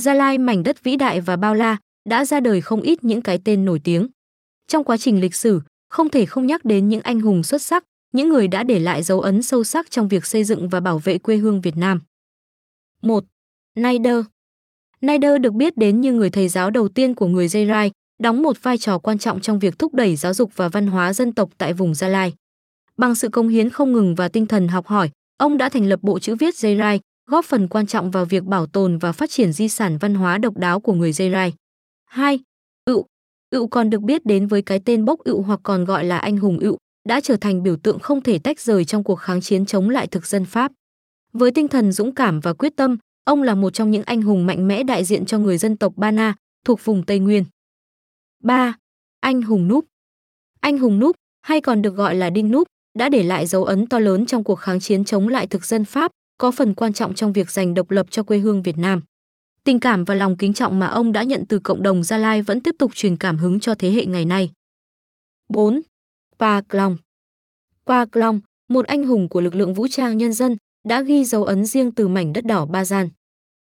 Gia 0.00 0.14
Lai 0.14 0.38
mảnh 0.38 0.62
đất 0.62 0.84
vĩ 0.84 0.96
đại 0.96 1.20
và 1.20 1.36
bao 1.36 1.54
la, 1.54 1.76
đã 2.08 2.24
ra 2.24 2.40
đời 2.40 2.60
không 2.60 2.80
ít 2.80 3.04
những 3.04 3.22
cái 3.22 3.38
tên 3.44 3.64
nổi 3.64 3.80
tiếng. 3.84 4.08
Trong 4.68 4.84
quá 4.84 4.96
trình 4.96 5.20
lịch 5.20 5.34
sử, 5.34 5.60
không 5.88 6.08
thể 6.08 6.26
không 6.26 6.46
nhắc 6.46 6.64
đến 6.64 6.88
những 6.88 7.00
anh 7.00 7.20
hùng 7.20 7.42
xuất 7.42 7.62
sắc, 7.62 7.84
những 8.12 8.28
người 8.28 8.48
đã 8.48 8.62
để 8.62 8.78
lại 8.78 9.02
dấu 9.02 9.20
ấn 9.20 9.42
sâu 9.42 9.64
sắc 9.64 9.90
trong 9.90 10.08
việc 10.08 10.26
xây 10.26 10.44
dựng 10.44 10.68
và 10.68 10.80
bảo 10.80 10.98
vệ 10.98 11.18
quê 11.18 11.36
hương 11.36 11.60
Việt 11.60 11.76
Nam. 11.76 12.00
1. 13.02 13.24
Naider 13.74 14.24
Naider 15.00 15.40
được 15.40 15.52
biết 15.52 15.76
đến 15.76 16.00
như 16.00 16.12
người 16.12 16.30
thầy 16.30 16.48
giáo 16.48 16.70
đầu 16.70 16.88
tiên 16.88 17.14
của 17.14 17.26
người 17.26 17.48
Dây 17.48 17.66
Rai, 17.66 17.90
đóng 18.18 18.42
một 18.42 18.62
vai 18.62 18.78
trò 18.78 18.98
quan 18.98 19.18
trọng 19.18 19.40
trong 19.40 19.58
việc 19.58 19.78
thúc 19.78 19.94
đẩy 19.94 20.16
giáo 20.16 20.34
dục 20.34 20.50
và 20.56 20.68
văn 20.68 20.86
hóa 20.86 21.12
dân 21.12 21.32
tộc 21.32 21.50
tại 21.58 21.72
vùng 21.72 21.94
Gia 21.94 22.08
Lai. 22.08 22.34
Bằng 22.96 23.14
sự 23.14 23.28
công 23.28 23.48
hiến 23.48 23.70
không 23.70 23.92
ngừng 23.92 24.14
và 24.14 24.28
tinh 24.28 24.46
thần 24.46 24.68
học 24.68 24.86
hỏi, 24.86 25.10
ông 25.38 25.58
đã 25.58 25.68
thành 25.68 25.86
lập 25.86 26.00
bộ 26.02 26.18
chữ 26.18 26.34
viết 26.34 26.56
Dây 26.56 26.76
Rai, 26.78 27.00
góp 27.30 27.44
phần 27.44 27.68
quan 27.68 27.86
trọng 27.86 28.10
vào 28.10 28.24
việc 28.24 28.44
bảo 28.44 28.66
tồn 28.66 28.98
và 28.98 29.12
phát 29.12 29.30
triển 29.30 29.52
di 29.52 29.68
sản 29.68 29.98
văn 29.98 30.14
hóa 30.14 30.38
độc 30.38 30.56
đáo 30.56 30.80
của 30.80 30.92
người 30.92 31.12
Dây 31.12 31.30
Rai. 31.30 31.52
2. 32.04 32.40
Ựu 32.84 33.06
Ựu 33.50 33.68
còn 33.68 33.90
được 33.90 34.00
biết 34.00 34.26
đến 34.26 34.46
với 34.46 34.62
cái 34.62 34.80
tên 34.84 35.04
Bốc 35.04 35.20
Ựu 35.24 35.42
hoặc 35.42 35.60
còn 35.62 35.84
gọi 35.84 36.04
là 36.04 36.18
anh 36.18 36.36
hùng 36.36 36.58
Ựu, 36.58 36.76
đã 37.08 37.20
trở 37.20 37.36
thành 37.36 37.62
biểu 37.62 37.76
tượng 37.76 37.98
không 37.98 38.20
thể 38.20 38.38
tách 38.38 38.60
rời 38.60 38.84
trong 38.84 39.04
cuộc 39.04 39.16
kháng 39.16 39.40
chiến 39.40 39.66
chống 39.66 39.90
lại 39.90 40.06
thực 40.06 40.26
dân 40.26 40.44
Pháp. 40.44 40.72
Với 41.32 41.50
tinh 41.50 41.68
thần 41.68 41.92
dũng 41.92 42.14
cảm 42.14 42.40
và 42.40 42.52
quyết 42.52 42.76
tâm, 42.76 42.96
ông 43.24 43.42
là 43.42 43.54
một 43.54 43.70
trong 43.70 43.90
những 43.90 44.02
anh 44.06 44.22
hùng 44.22 44.46
mạnh 44.46 44.68
mẽ 44.68 44.82
đại 44.82 45.04
diện 45.04 45.26
cho 45.26 45.38
người 45.38 45.58
dân 45.58 45.76
tộc 45.76 45.92
Ba 45.96 46.10
Na, 46.10 46.34
thuộc 46.64 46.84
vùng 46.84 47.06
Tây 47.06 47.18
Nguyên. 47.18 47.44
3. 48.42 48.74
Anh 49.20 49.42
hùng 49.42 49.68
Núp 49.68 49.84
Anh 50.60 50.78
hùng 50.78 50.98
Núp, 50.98 51.16
hay 51.42 51.60
còn 51.60 51.82
được 51.82 51.94
gọi 51.94 52.14
là 52.14 52.30
Đinh 52.30 52.50
Núp, 52.50 52.68
đã 52.98 53.08
để 53.08 53.22
lại 53.22 53.46
dấu 53.46 53.64
ấn 53.64 53.86
to 53.86 53.98
lớn 53.98 54.26
trong 54.26 54.44
cuộc 54.44 54.56
kháng 54.56 54.80
chiến 54.80 55.04
chống 55.04 55.28
lại 55.28 55.46
thực 55.46 55.64
dân 55.64 55.84
Pháp, 55.84 56.12
có 56.40 56.50
phần 56.50 56.74
quan 56.74 56.92
trọng 56.92 57.14
trong 57.14 57.32
việc 57.32 57.50
giành 57.50 57.74
độc 57.74 57.90
lập 57.90 58.06
cho 58.10 58.22
quê 58.22 58.38
hương 58.38 58.62
Việt 58.62 58.78
Nam. 58.78 59.00
Tình 59.64 59.80
cảm 59.80 60.04
và 60.04 60.14
lòng 60.14 60.36
kính 60.36 60.52
trọng 60.52 60.78
mà 60.78 60.86
ông 60.86 61.12
đã 61.12 61.22
nhận 61.22 61.44
từ 61.48 61.58
cộng 61.58 61.82
đồng 61.82 62.02
Gia 62.02 62.18
Lai 62.18 62.42
vẫn 62.42 62.60
tiếp 62.60 62.74
tục 62.78 62.90
truyền 62.94 63.16
cảm 63.16 63.38
hứng 63.38 63.60
cho 63.60 63.74
thế 63.74 63.90
hệ 63.90 64.06
ngày 64.06 64.24
nay. 64.24 64.50
4. 65.48 65.80
Pa 66.38 66.60
Klong 66.60 66.96
Pa 67.86 68.06
Klong, 68.06 68.40
một 68.68 68.86
anh 68.86 69.04
hùng 69.04 69.28
của 69.28 69.40
lực 69.40 69.54
lượng 69.54 69.74
vũ 69.74 69.88
trang 69.88 70.18
nhân 70.18 70.32
dân, 70.32 70.56
đã 70.88 71.02
ghi 71.02 71.24
dấu 71.24 71.44
ấn 71.44 71.66
riêng 71.66 71.92
từ 71.92 72.08
mảnh 72.08 72.32
đất 72.32 72.44
đỏ 72.44 72.66
Ba 72.66 72.84
Gian. 72.84 73.08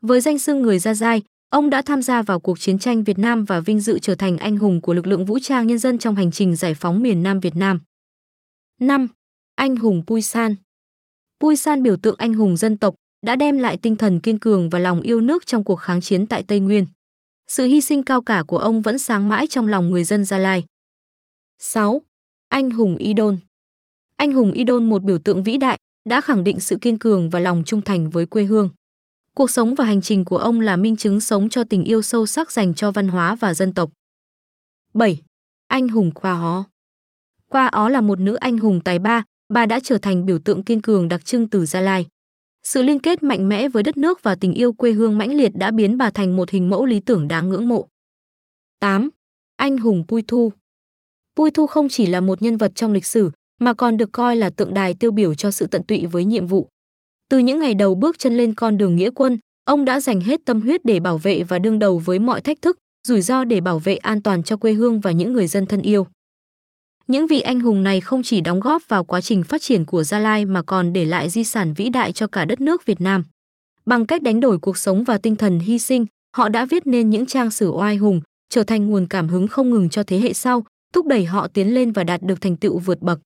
Với 0.00 0.20
danh 0.20 0.38
xưng 0.38 0.62
người 0.62 0.78
Gia 0.78 0.94
Giai, 0.94 1.22
ông 1.50 1.70
đã 1.70 1.82
tham 1.82 2.02
gia 2.02 2.22
vào 2.22 2.40
cuộc 2.40 2.60
chiến 2.60 2.78
tranh 2.78 3.04
Việt 3.04 3.18
Nam 3.18 3.44
và 3.44 3.60
vinh 3.60 3.80
dự 3.80 3.98
trở 3.98 4.14
thành 4.14 4.38
anh 4.38 4.56
hùng 4.56 4.80
của 4.80 4.94
lực 4.94 5.06
lượng 5.06 5.24
vũ 5.24 5.38
trang 5.38 5.66
nhân 5.66 5.78
dân 5.78 5.98
trong 5.98 6.14
hành 6.14 6.30
trình 6.30 6.56
giải 6.56 6.74
phóng 6.74 7.02
miền 7.02 7.22
Nam 7.22 7.40
Việt 7.40 7.56
Nam. 7.56 7.80
5. 8.80 9.08
Anh 9.54 9.76
hùng 9.76 10.02
Pui 10.06 10.22
San 10.22 10.54
Pui 11.42 11.56
San 11.56 11.82
biểu 11.82 11.96
tượng 11.96 12.14
anh 12.18 12.34
hùng 12.34 12.56
dân 12.56 12.76
tộc, 12.76 12.94
đã 13.26 13.36
đem 13.36 13.58
lại 13.58 13.76
tinh 13.76 13.96
thần 13.96 14.20
kiên 14.20 14.38
cường 14.38 14.70
và 14.70 14.78
lòng 14.78 15.00
yêu 15.00 15.20
nước 15.20 15.46
trong 15.46 15.64
cuộc 15.64 15.76
kháng 15.76 16.00
chiến 16.00 16.26
tại 16.26 16.42
Tây 16.42 16.60
Nguyên. 16.60 16.86
Sự 17.48 17.64
hy 17.64 17.80
sinh 17.80 18.02
cao 18.02 18.22
cả 18.22 18.42
của 18.46 18.58
ông 18.58 18.82
vẫn 18.82 18.98
sáng 18.98 19.28
mãi 19.28 19.46
trong 19.46 19.68
lòng 19.68 19.90
người 19.90 20.04
dân 20.04 20.24
Gia 20.24 20.38
Lai. 20.38 20.64
6. 21.58 22.02
Anh 22.48 22.70
hùng 22.70 22.96
Y 22.96 23.12
Đôn 23.12 23.38
Anh 24.16 24.32
hùng 24.32 24.52
Y 24.52 24.64
Đôn 24.64 24.88
một 24.88 25.02
biểu 25.02 25.18
tượng 25.18 25.42
vĩ 25.42 25.56
đại, 25.56 25.78
đã 26.08 26.20
khẳng 26.20 26.44
định 26.44 26.60
sự 26.60 26.78
kiên 26.80 26.98
cường 26.98 27.30
và 27.30 27.40
lòng 27.40 27.62
trung 27.66 27.82
thành 27.82 28.10
với 28.10 28.26
quê 28.26 28.44
hương. 28.44 28.70
Cuộc 29.36 29.50
sống 29.50 29.74
và 29.74 29.84
hành 29.84 30.02
trình 30.02 30.24
của 30.24 30.38
ông 30.38 30.60
là 30.60 30.76
minh 30.76 30.96
chứng 30.96 31.20
sống 31.20 31.48
cho 31.48 31.64
tình 31.64 31.84
yêu 31.84 32.02
sâu 32.02 32.26
sắc 32.26 32.52
dành 32.52 32.74
cho 32.74 32.90
văn 32.90 33.08
hóa 33.08 33.34
và 33.34 33.54
dân 33.54 33.74
tộc. 33.74 33.90
7. 34.94 35.22
Anh 35.68 35.88
hùng 35.88 36.10
khoa 36.14 36.32
Ó 36.32 36.64
khoa 37.48 37.66
Ó 37.66 37.88
là 37.88 38.00
một 38.00 38.20
nữ 38.20 38.34
anh 38.34 38.58
hùng 38.58 38.80
tài 38.84 38.98
ba, 38.98 39.24
bà 39.48 39.66
đã 39.66 39.80
trở 39.80 39.98
thành 39.98 40.26
biểu 40.26 40.38
tượng 40.38 40.62
kiên 40.62 40.82
cường 40.82 41.08
đặc 41.08 41.24
trưng 41.24 41.48
từ 41.48 41.66
Gia 41.66 41.80
Lai. 41.80 42.06
Sự 42.62 42.82
liên 42.82 42.98
kết 42.98 43.22
mạnh 43.22 43.48
mẽ 43.48 43.68
với 43.68 43.82
đất 43.82 43.96
nước 43.96 44.22
và 44.22 44.34
tình 44.34 44.52
yêu 44.54 44.72
quê 44.72 44.92
hương 44.92 45.18
mãnh 45.18 45.34
liệt 45.34 45.52
đã 45.54 45.70
biến 45.70 45.98
bà 45.98 46.10
thành 46.10 46.36
một 46.36 46.50
hình 46.50 46.70
mẫu 46.70 46.86
lý 46.86 47.00
tưởng 47.00 47.28
đáng 47.28 47.48
ngưỡng 47.48 47.68
mộ. 47.68 47.88
8. 48.80 49.10
Anh 49.56 49.78
hùng 49.78 50.04
Pui 50.08 50.22
Thu 50.22 50.52
Pui 51.36 51.50
Thu 51.50 51.66
không 51.66 51.88
chỉ 51.88 52.06
là 52.06 52.20
một 52.20 52.42
nhân 52.42 52.56
vật 52.56 52.72
trong 52.74 52.92
lịch 52.92 53.06
sử, 53.06 53.30
mà 53.60 53.74
còn 53.74 53.96
được 53.96 54.12
coi 54.12 54.36
là 54.36 54.50
tượng 54.50 54.74
đài 54.74 54.94
tiêu 54.94 55.10
biểu 55.10 55.34
cho 55.34 55.50
sự 55.50 55.66
tận 55.66 55.82
tụy 55.82 56.06
với 56.06 56.24
nhiệm 56.24 56.46
vụ. 56.46 56.68
Từ 57.28 57.38
những 57.38 57.58
ngày 57.58 57.74
đầu 57.74 57.94
bước 57.94 58.18
chân 58.18 58.36
lên 58.36 58.54
con 58.54 58.78
đường 58.78 58.96
nghĩa 58.96 59.10
quân, 59.10 59.38
ông 59.64 59.84
đã 59.84 60.00
dành 60.00 60.20
hết 60.20 60.40
tâm 60.44 60.60
huyết 60.60 60.84
để 60.84 61.00
bảo 61.00 61.18
vệ 61.18 61.42
và 61.42 61.58
đương 61.58 61.78
đầu 61.78 61.98
với 61.98 62.18
mọi 62.18 62.40
thách 62.40 62.62
thức, 62.62 62.78
rủi 63.08 63.20
ro 63.20 63.44
để 63.44 63.60
bảo 63.60 63.78
vệ 63.78 63.96
an 63.96 64.22
toàn 64.22 64.42
cho 64.42 64.56
quê 64.56 64.72
hương 64.72 65.00
và 65.00 65.10
những 65.10 65.32
người 65.32 65.46
dân 65.46 65.66
thân 65.66 65.82
yêu. 65.82 66.06
Những 67.06 67.26
vị 67.26 67.40
anh 67.40 67.60
hùng 67.60 67.82
này 67.82 68.00
không 68.00 68.22
chỉ 68.22 68.40
đóng 68.40 68.60
góp 68.60 68.82
vào 68.88 69.04
quá 69.04 69.20
trình 69.20 69.42
phát 69.42 69.62
triển 69.62 69.84
của 69.84 70.02
Gia 70.02 70.18
Lai 70.18 70.44
mà 70.44 70.62
còn 70.62 70.92
để 70.92 71.04
lại 71.04 71.28
di 71.28 71.44
sản 71.44 71.74
vĩ 71.74 71.88
đại 71.88 72.12
cho 72.12 72.26
cả 72.26 72.44
đất 72.44 72.60
nước 72.60 72.86
Việt 72.86 73.00
Nam. 73.00 73.24
Bằng 73.86 74.06
cách 74.06 74.22
đánh 74.22 74.40
đổi 74.40 74.58
cuộc 74.58 74.78
sống 74.78 75.04
và 75.04 75.18
tinh 75.18 75.36
thần 75.36 75.58
hy 75.58 75.78
sinh, 75.78 76.06
họ 76.36 76.48
đã 76.48 76.66
viết 76.66 76.86
nên 76.86 77.10
những 77.10 77.26
trang 77.26 77.50
sử 77.50 77.70
oai 77.70 77.96
hùng, 77.96 78.20
trở 78.50 78.62
thành 78.62 78.86
nguồn 78.86 79.06
cảm 79.06 79.28
hứng 79.28 79.48
không 79.48 79.70
ngừng 79.70 79.88
cho 79.88 80.02
thế 80.02 80.18
hệ 80.18 80.32
sau, 80.32 80.64
thúc 80.92 81.06
đẩy 81.06 81.24
họ 81.24 81.48
tiến 81.48 81.74
lên 81.74 81.92
và 81.92 82.04
đạt 82.04 82.22
được 82.22 82.40
thành 82.40 82.56
tựu 82.56 82.78
vượt 82.78 83.02
bậc. 83.02 83.20